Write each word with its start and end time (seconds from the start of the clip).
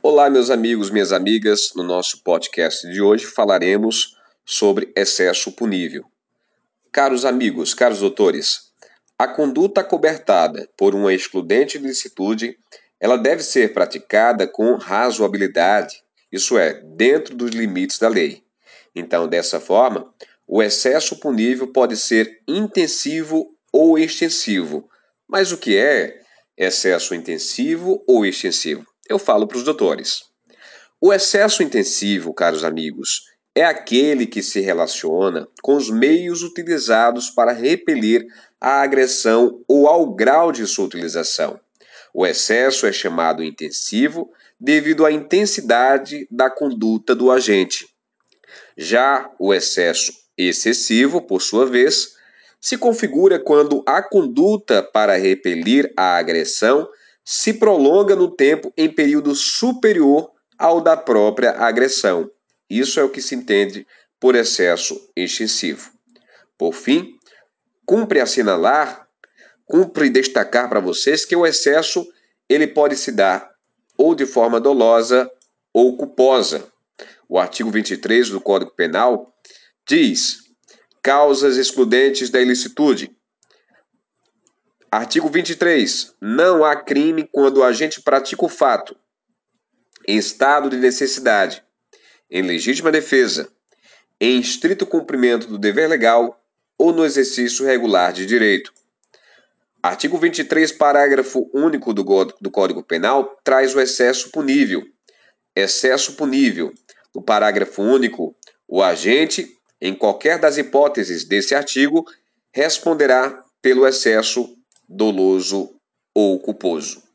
Olá, 0.00 0.30
meus 0.30 0.48
amigos, 0.48 0.90
minhas 0.90 1.12
amigas. 1.12 1.72
No 1.74 1.82
nosso 1.82 2.22
podcast 2.22 2.88
de 2.88 3.02
hoje 3.02 3.26
falaremos 3.26 4.16
sobre 4.46 4.92
excesso 4.94 5.50
punível. 5.50 6.04
Caros 6.92 7.24
amigos, 7.24 7.74
caros 7.74 7.98
doutores, 7.98 8.70
a 9.18 9.26
conduta 9.26 9.82
cobertada 9.82 10.70
por 10.76 10.94
uma 10.94 11.12
excludente 11.12 11.78
licitude, 11.78 12.56
ela 13.00 13.16
deve 13.16 13.42
ser 13.42 13.74
praticada 13.74 14.46
com 14.46 14.76
razoabilidade, 14.76 16.00
isso 16.30 16.56
é, 16.56 16.74
dentro 16.74 17.34
dos 17.34 17.50
limites 17.50 17.98
da 17.98 18.08
lei. 18.08 18.44
Então, 18.94 19.26
dessa 19.26 19.58
forma, 19.58 20.14
o 20.46 20.62
excesso 20.62 21.18
punível 21.18 21.72
pode 21.72 21.96
ser 21.96 22.40
intensivo 22.46 23.52
ou 23.72 23.98
extensivo. 23.98 24.88
Mas 25.26 25.50
o 25.50 25.58
que 25.58 25.76
é 25.76 26.20
excesso 26.56 27.16
intensivo 27.16 28.04
ou 28.06 28.24
extensivo? 28.24 28.86
Eu 29.08 29.18
falo 29.18 29.46
para 29.46 29.56
os 29.56 29.64
doutores. 29.64 30.24
O 31.00 31.12
excesso 31.12 31.62
intensivo, 31.62 32.34
caros 32.34 32.62
amigos, 32.62 33.22
é 33.54 33.64
aquele 33.64 34.26
que 34.26 34.42
se 34.42 34.60
relaciona 34.60 35.48
com 35.62 35.74
os 35.74 35.88
meios 35.88 36.42
utilizados 36.42 37.30
para 37.30 37.52
repelir 37.52 38.26
a 38.60 38.82
agressão 38.82 39.62
ou 39.66 39.88
ao 39.88 40.14
grau 40.14 40.52
de 40.52 40.66
sua 40.66 40.84
utilização. 40.84 41.58
O 42.12 42.26
excesso 42.26 42.86
é 42.86 42.92
chamado 42.92 43.42
intensivo 43.42 44.30
devido 44.60 45.06
à 45.06 45.12
intensidade 45.12 46.26
da 46.30 46.50
conduta 46.50 47.14
do 47.14 47.30
agente. 47.30 47.88
Já 48.76 49.30
o 49.38 49.54
excesso 49.54 50.12
excessivo, 50.36 51.22
por 51.22 51.40
sua 51.40 51.64
vez, 51.64 52.16
se 52.60 52.76
configura 52.76 53.38
quando 53.38 53.82
a 53.86 54.02
conduta 54.02 54.82
para 54.82 55.16
repelir 55.16 55.92
a 55.96 56.16
agressão 56.16 56.88
se 57.30 57.52
prolonga 57.52 58.16
no 58.16 58.30
tempo 58.30 58.72
em 58.74 58.90
período 58.90 59.34
superior 59.34 60.30
ao 60.56 60.80
da 60.80 60.96
própria 60.96 61.50
agressão. 61.50 62.30
Isso 62.70 62.98
é 62.98 63.04
o 63.04 63.10
que 63.10 63.20
se 63.20 63.34
entende 63.34 63.86
por 64.18 64.34
excesso 64.34 64.98
excessivo. 65.14 65.90
Por 66.56 66.72
fim, 66.72 67.18
cumpre 67.84 68.18
assinalar, 68.18 69.06
cumpre 69.66 70.08
destacar 70.08 70.70
para 70.70 70.80
vocês 70.80 71.26
que 71.26 71.36
o 71.36 71.44
excesso 71.44 72.10
ele 72.48 72.66
pode 72.66 72.96
se 72.96 73.12
dar 73.12 73.50
ou 73.94 74.14
de 74.14 74.24
forma 74.24 74.58
dolosa 74.58 75.30
ou 75.70 75.98
culposa. 75.98 76.66
O 77.28 77.38
artigo 77.38 77.70
23 77.70 78.30
do 78.30 78.40
Código 78.40 78.70
Penal 78.70 79.34
diz: 79.86 80.38
causas 81.02 81.58
excludentes 81.58 82.30
da 82.30 82.40
ilicitude. 82.40 83.14
Artigo 84.90 85.28
23. 85.28 86.14
Não 86.20 86.64
há 86.64 86.74
crime 86.76 87.28
quando 87.30 87.58
o 87.58 87.64
agente 87.64 88.00
pratica 88.00 88.44
o 88.44 88.48
fato 88.48 88.96
em 90.06 90.16
estado 90.16 90.70
de 90.70 90.78
necessidade, 90.78 91.62
em 92.30 92.40
legítima 92.40 92.90
defesa, 92.90 93.52
em 94.18 94.40
estrito 94.40 94.86
cumprimento 94.86 95.46
do 95.46 95.58
dever 95.58 95.86
legal 95.86 96.42
ou 96.78 96.92
no 96.92 97.04
exercício 97.04 97.66
regular 97.66 98.12
de 98.12 98.24
direito. 98.24 98.72
Artigo 99.82 100.16
23, 100.16 100.72
parágrafo 100.72 101.50
único 101.52 101.92
do, 101.92 102.02
do 102.40 102.50
Código 102.50 102.82
Penal, 102.82 103.38
traz 103.44 103.74
o 103.74 103.80
excesso 103.80 104.30
punível. 104.30 104.82
Excesso 105.54 106.14
punível. 106.14 106.72
No 107.14 107.22
parágrafo 107.22 107.82
único, 107.82 108.34
o 108.66 108.82
agente 108.82 109.58
em 109.80 109.94
qualquer 109.94 110.38
das 110.38 110.58
hipóteses 110.58 111.24
desse 111.24 111.54
artigo, 111.54 112.04
responderá 112.52 113.44
pelo 113.62 113.86
excesso 113.86 114.57
doloso 114.88 115.74
ou 116.14 116.38
culposo. 116.40 117.07